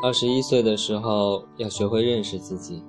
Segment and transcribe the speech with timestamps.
[0.00, 2.84] 二十一岁的时候，要学会认识自己，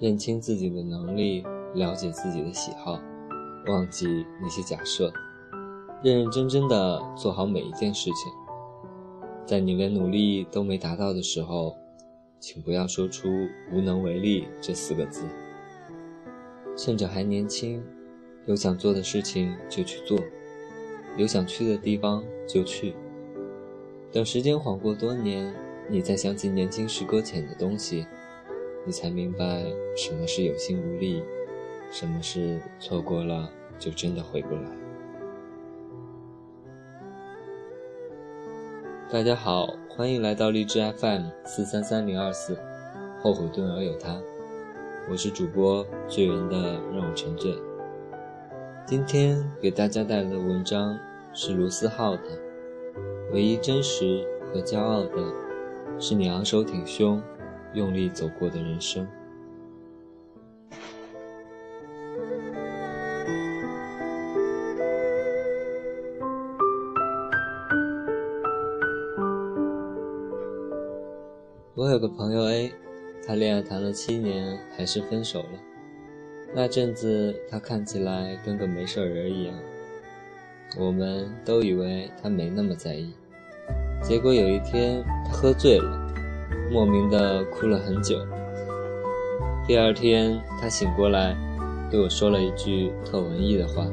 [0.00, 1.44] 认清自己的能力，
[1.74, 2.98] 了解自己的喜好，
[3.68, 5.12] 忘记那些假设，
[6.02, 8.32] 认认真真的做好每一件事情。
[9.46, 11.76] 在你连努力都没达到的时候，
[12.40, 13.28] 请不要说出
[13.72, 15.24] “无能为力”这四个字。
[16.76, 17.80] 趁着还年轻，
[18.46, 20.18] 有想做的事情就去做，
[21.16, 22.92] 有想去的地方就去。
[24.10, 25.54] 等时间缓过多年。
[25.94, 28.04] 你再想起年轻时搁浅的东西，
[28.84, 29.64] 你才明白
[29.96, 31.22] 什么是有心无力，
[31.88, 33.48] 什么是错过了
[33.78, 34.62] 就真的回不来。
[39.08, 42.58] 大家好，欢迎来到荔枝 FM 四三三零二四，
[43.22, 44.20] 后悔顿而有他，
[45.08, 47.56] 我是主播醉人的让我沉醉。
[48.84, 50.98] 今天给大家带来的文章
[51.32, 52.22] 是卢思浩的
[53.32, 55.22] 《唯一真实和骄傲的》。
[55.98, 57.22] 是你昂首挺胸、
[57.72, 59.06] 用力走过的人生。
[71.76, 72.72] 我有个朋友 A，
[73.26, 75.58] 他恋爱谈了七年，还是分手了。
[76.54, 79.54] 那阵子他看起来跟个没事人一样，
[80.78, 83.12] 我们都以为他没那么在意。
[84.04, 86.12] 结果有一天，他喝醉了，
[86.70, 88.18] 莫名的哭了很久。
[89.66, 91.34] 第二天，他醒过来，
[91.90, 93.86] 对我说了一句特文艺的话：“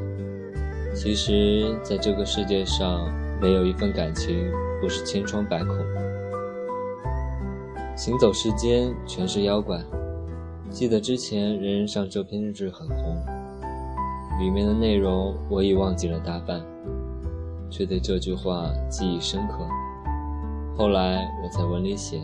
[0.94, 4.52] 其实，在这个世界上，没有一份感情
[4.82, 5.78] 不是千疮百孔。
[7.96, 9.82] 行走世间，全是妖怪。
[10.70, 13.16] 记得之前人人上这篇日志很红，
[14.42, 16.62] 里面的内容我已忘记了大半，
[17.70, 19.66] 却对这句话记忆深刻。”
[20.82, 22.22] 后来我在文里写，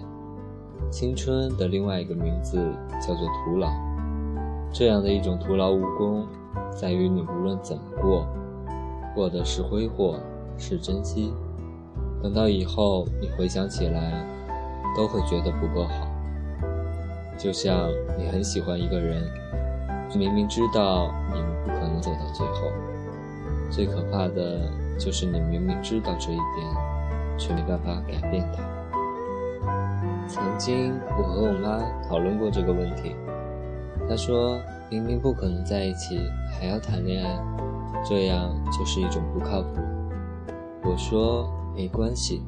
[0.89, 2.57] 青春的另外一个名字
[2.99, 3.69] 叫做徒劳。
[4.73, 6.25] 这样的一种徒劳无功，
[6.71, 8.25] 在于你无论怎么过，
[9.13, 10.15] 过的是挥霍，
[10.57, 11.31] 是珍惜。
[12.23, 14.25] 等到以后你回想起来，
[14.97, 16.07] 都会觉得不够好。
[17.37, 17.87] 就像
[18.17, 19.21] 你很喜欢一个人，
[20.15, 22.71] 明明知道你们不可能走到最后，
[23.69, 24.61] 最可怕的
[24.97, 26.96] 就是你明明知道这一点。
[27.37, 28.63] 却没办法改变它。
[30.27, 33.15] 曾经我和我妈讨论过这个问题，
[34.09, 34.59] 她说
[34.89, 36.19] 明明不可能在一起，
[36.51, 37.39] 还要谈恋爱，
[38.03, 39.69] 这样就是一种不靠谱。
[40.83, 42.41] 我说没关系，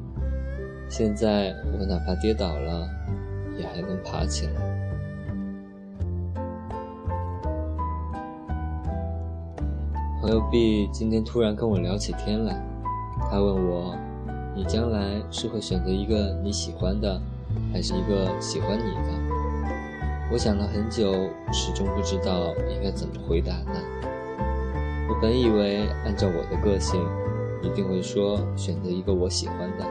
[0.88, 2.88] 现在我哪怕跌倒了，
[3.58, 4.52] 也还能爬起来。
[10.20, 12.62] 朋友 B 今天突然跟我聊起天来，
[13.30, 13.96] 他问我。
[14.54, 17.20] 你将来是会选择一个你喜欢的，
[17.72, 19.10] 还是一个喜欢你的？
[20.32, 21.12] 我想了很久，
[21.52, 23.80] 始终不知道应该怎么回答呢。
[25.08, 27.00] 我本以为按照我的个性，
[27.62, 29.84] 一定会说选择一个我喜欢的，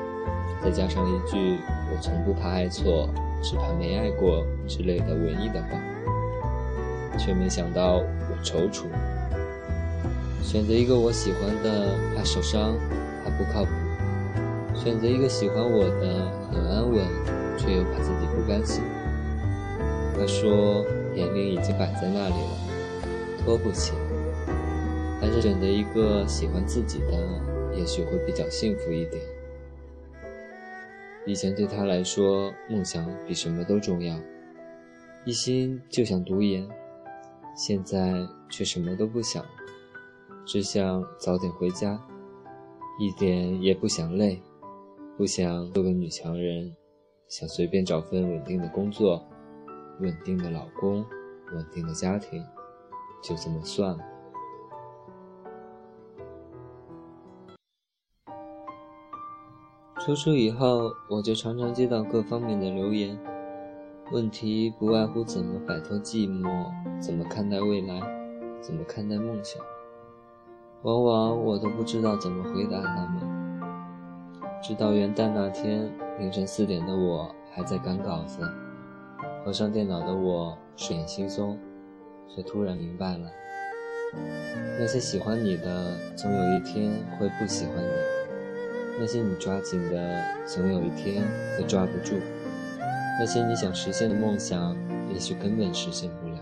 [0.64, 1.58] 再加上一句
[1.92, 3.10] “我从不怕爱错，
[3.42, 8.84] 只怕没爱过”之类的文艺的话，却没想到我踌躇，
[10.42, 12.78] 选择一个我喜欢的，怕受伤，
[13.24, 13.72] 怕不靠谱。
[14.82, 17.06] 选择一个喜欢我的，很安稳，
[17.58, 18.82] 却又怕自己不甘心。
[20.18, 23.94] 他说：“年龄已经摆在那里了，拖不起。
[25.20, 27.42] 还是选择一个喜欢自己的，
[27.76, 29.22] 也许会比较幸福一点。”
[31.28, 34.18] 以前对他来说，梦想比什么都重要，
[35.26, 36.66] 一心就想读研。
[37.54, 39.46] 现在却什么都不想，
[40.46, 42.02] 只想早点回家，
[42.98, 44.42] 一点也不想累。
[45.20, 46.74] 不想做个女强人，
[47.28, 49.22] 想随便找份稳定的工作，
[50.00, 51.06] 稳定的老公，
[51.54, 52.42] 稳定的家庭，
[53.22, 54.00] 就这么算了。
[60.00, 63.20] 出书以后，我就常常接到各方面的留言，
[64.14, 68.00] 问题不外乎怎么摆脱寂寞，怎么看待未来，
[68.62, 69.62] 怎么看待梦想。
[70.84, 73.29] 往往我都不知道怎么回答他们。
[74.62, 75.90] 直到元旦那天
[76.20, 78.42] 凌晨四点的我还在赶稿子，
[79.44, 81.56] 合上电脑的我睡眼惺忪，
[82.28, 83.32] 却突然明白了：
[84.78, 87.90] 那些喜欢你的，总有一天会不喜欢你；
[89.00, 91.24] 那些你抓紧的，总有一天
[91.58, 92.18] 会抓不住；
[93.18, 94.76] 那些你想实现的梦想，
[95.14, 96.36] 也许根本实现不了；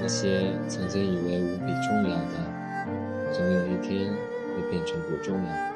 [0.00, 4.08] 那些曾经以为无比重要的，总有一天
[4.54, 5.75] 会变成不重要。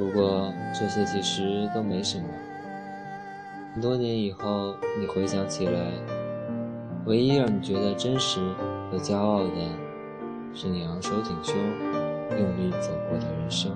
[0.00, 2.24] 不过这些其实都没什么。
[3.74, 5.92] 很多年以后，你回想起来，
[7.04, 8.40] 唯一让你觉得真实
[8.90, 9.50] 和骄傲的，
[10.54, 11.54] 是你昂首挺胸、
[12.30, 13.70] 用力走过的人生。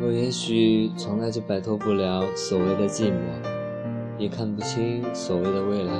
[0.00, 3.18] 我也许从来就摆脱不了所谓的寂寞，
[4.16, 5.92] 也看不清所谓的未来，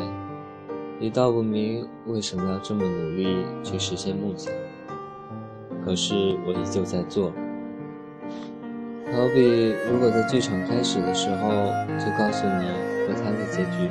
[1.00, 4.50] 也道不明为什么要这么努力去实现梦想。
[5.84, 6.14] 可是
[6.46, 7.30] 我依旧在做。
[9.12, 11.48] 好比，如果在剧场开始的时候
[11.96, 12.66] 就告诉你
[13.06, 13.88] 和他的结局，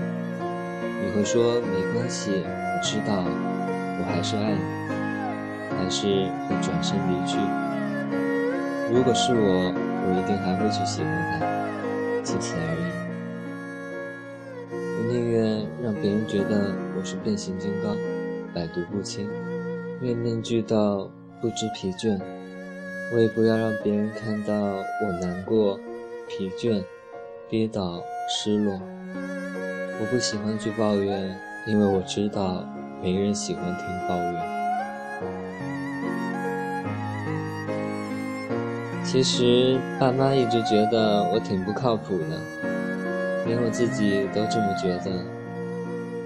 [1.01, 4.59] 你会说没关系，我知道，我还是爱你，
[5.77, 7.37] 还是会转身离去。
[8.93, 11.09] 如果是我，我一定还会去喜欢
[11.39, 12.83] 他，仅此而已。
[14.75, 17.95] 我宁愿让别人觉得我是变形金刚，
[18.53, 19.29] 百毒不侵，
[20.01, 21.09] 面面俱到，
[21.41, 22.19] 不知疲倦。
[23.13, 25.79] 我也不要让别人看到我难过、
[26.27, 26.83] 疲倦、
[27.47, 28.79] 跌倒、失落。
[29.13, 31.37] 我不喜欢去抱怨，
[31.67, 32.67] 因为我知道
[33.01, 34.55] 没人喜欢听抱怨。
[39.03, 42.37] 其实爸妈一直觉得我挺不靠谱的，
[43.45, 45.23] 连我自己都这么觉得。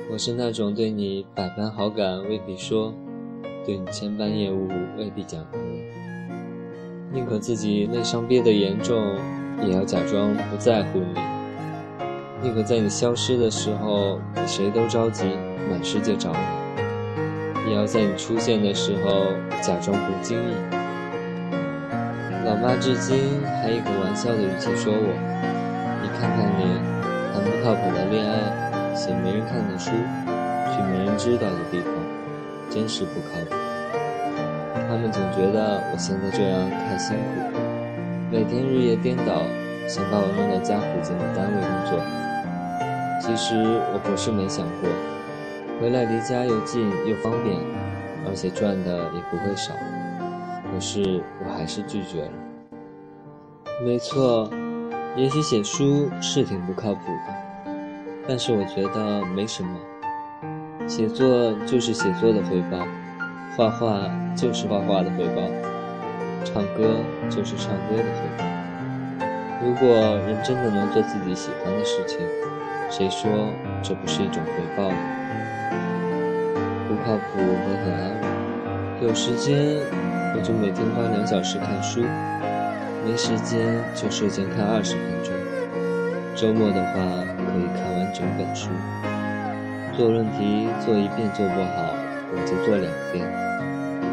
[0.10, 2.92] 我是那种对你百般好感未必说，
[3.66, 4.68] 对你千般厌恶
[4.98, 5.46] 未必讲。
[7.12, 9.16] 宁可自己内伤憋得严重，
[9.66, 11.20] 也要假装不在乎你；
[12.44, 15.26] 宁可在你消失的时候比谁都着急，
[15.72, 19.26] 满世界找你，也要在你出现的时候
[19.60, 20.54] 假装不经意。
[22.46, 25.10] 老妈至今还以很玩笑的语气说我
[26.04, 26.78] ：“你看看你，
[27.34, 31.92] 谈不靠谱的恋爱，写没人看的书，去没人知道的地方，
[32.70, 33.56] 真是不靠谱。”
[34.90, 37.60] 他们总觉得我现在这样太辛苦，
[38.32, 39.44] 每天日夜颠倒，
[39.88, 42.02] 想把我弄到家附近的单位工作。
[43.22, 43.54] 其实
[43.94, 44.90] 我不是没想过，
[45.80, 47.56] 回来离家又近又方便，
[48.28, 49.76] 而且赚的也不会少。
[50.74, 52.32] 可是我还是拒绝了。
[53.86, 54.50] 没错，
[55.16, 57.72] 也许写书是挺不靠谱的，
[58.28, 59.70] 但是我觉得没什么。
[60.88, 62.88] 写作就是写作的回报。
[63.60, 65.42] 画画就是画画的回报，
[66.46, 66.96] 唱歌
[67.30, 68.46] 就是唱歌的回报。
[69.62, 72.20] 如果人真的能做自己喜欢的事情，
[72.90, 73.30] 谁说
[73.84, 74.96] 这不是一种回报呢？
[76.88, 79.10] 不靠谱和很安稳。
[79.10, 79.76] 有时间
[80.34, 82.06] 我就每天花两小时看书，
[83.06, 83.60] 没时间
[83.94, 85.34] 就睡前看二十分钟。
[86.34, 86.94] 周末的话
[87.36, 88.70] 可以看完整本书。
[89.98, 91.94] 做论题做一遍做不好，
[92.32, 93.49] 我就做两遍。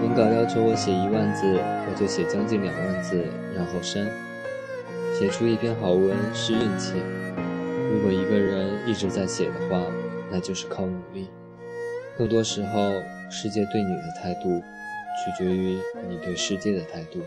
[0.06, 3.24] 文稿要求我写一万字，我就写将近两万字，
[3.56, 4.06] 然后删。
[5.12, 6.92] 写出一篇好文是运气，
[7.90, 9.82] 如果一个人一直在写的话，
[10.30, 11.28] 那就是靠努力。
[12.16, 12.92] 更多时候，
[13.28, 14.62] 世界对你的态度，
[15.24, 15.76] 取决于
[16.08, 17.18] 你对世界的态度。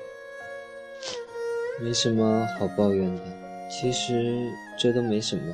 [1.81, 3.21] 没什么好抱怨的，
[3.69, 4.47] 其实
[4.77, 5.53] 这都没什么。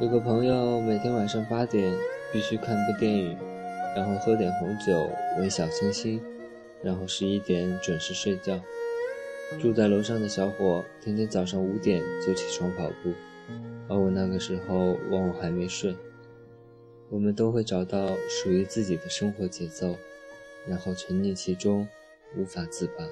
[0.00, 1.94] 有个朋友每天晚上八点
[2.32, 3.38] 必须看部电影。
[3.94, 5.08] 然后喝点红酒，
[5.38, 6.20] 微小清新，
[6.82, 8.60] 然后十一点准时睡觉。
[9.60, 13.12] 住在楼上的小伙，天天早上五点就起床跑步，
[13.88, 15.94] 而我那个时候往往还没睡。
[17.10, 19.94] 我们都会找到属于自己的生活节奏，
[20.66, 21.86] 然后沉溺其中，
[22.36, 23.04] 无法自拔。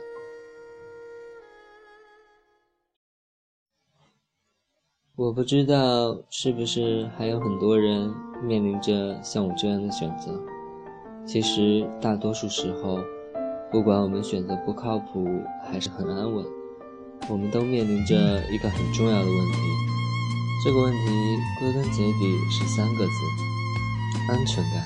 [5.14, 8.12] 我不知道是不是还有很多人
[8.42, 10.32] 面临着像我这样的选择。
[11.24, 12.98] 其实，大多数时候，
[13.70, 15.26] 不管我们选择不靠谱
[15.64, 16.44] 还是很安稳，
[17.28, 18.14] 我们都面临着
[18.50, 19.58] 一个很重要的问题。
[20.64, 20.98] 这个问题
[21.58, 23.12] 归根结底是三个字：
[24.28, 24.84] 安全感。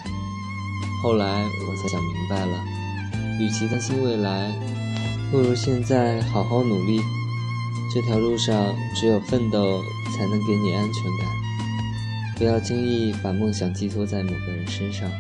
[1.02, 2.64] 后来我才想明白了，
[3.40, 4.52] 与其担心未来，
[5.32, 7.00] 不如现在好好努力。
[7.92, 9.82] 这条路上，只有奋斗
[10.14, 11.26] 才能给你安全感。
[12.36, 15.10] 不要轻易把梦想寄托在某个人身上。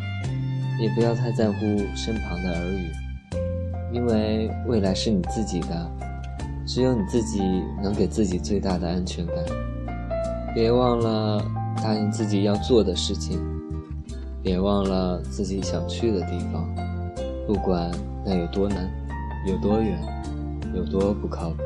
[0.80, 1.58] 也不要太在乎
[1.94, 2.90] 身旁的耳语，
[3.92, 5.90] 因为未来是你自己的，
[6.66, 7.40] 只有你自己
[7.82, 9.36] 能给自己最大的安全感。
[10.54, 11.42] 别忘了
[11.82, 13.40] 答应自己要做的事情，
[14.42, 16.68] 别忘了自己想去的地方，
[17.46, 17.90] 不管
[18.24, 18.90] 那有多难，
[19.46, 19.98] 有多远，
[20.74, 21.56] 有多不靠谱。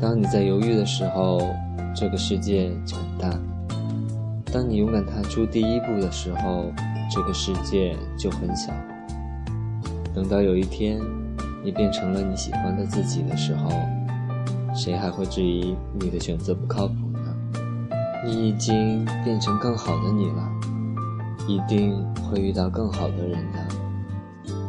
[0.00, 1.40] 当你在犹豫的时候，
[1.94, 3.30] 这个世界就很大；
[4.52, 6.72] 当你勇敢踏出第一步的时候，
[7.10, 8.72] 这个世界就很小。
[10.14, 11.00] 等到有一天，
[11.64, 13.70] 你变成了你喜欢的自己的时候，
[14.74, 17.34] 谁还会质疑你的选择不靠谱呢？
[18.24, 20.48] 你已经变成更好的你了，
[21.48, 23.58] 一定会遇到更好的人的。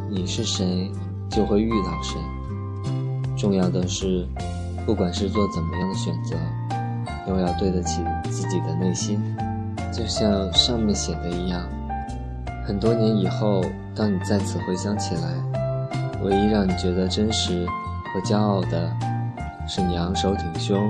[0.09, 0.91] 你是谁，
[1.29, 2.19] 就会遇到谁。
[3.37, 4.27] 重要的是，
[4.85, 6.35] 不管是做怎么样的选择，
[7.27, 9.19] 都要对得起自己的内心。
[9.91, 11.67] 就像上面写的一样，
[12.71, 13.61] 很多年以后，
[13.93, 15.33] 当你再次回想起来，
[16.23, 17.65] 唯一让你觉得真实
[18.13, 18.89] 和骄傲的，
[19.67, 20.89] 是你昂首挺胸、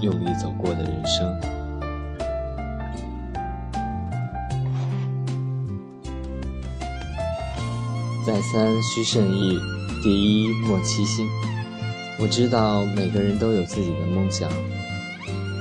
[0.00, 1.38] 用力走过的人生。
[8.26, 9.58] 再三需慎意，
[10.02, 11.28] 第一莫欺心。
[12.18, 14.48] 我知道每个人都有自己的梦想，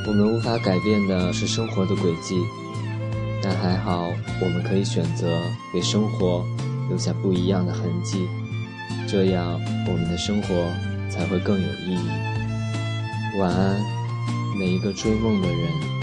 [0.07, 2.37] 我们无法改变的是生活的轨迹。
[3.49, 4.11] 但还好，
[4.41, 6.45] 我们可以选择给生活
[6.89, 8.27] 留下不一样的痕迹，
[9.07, 10.69] 这样我们的生活
[11.09, 13.39] 才会更有意义。
[13.39, 13.79] 晚安，
[14.59, 15.96] 每一个追梦的人。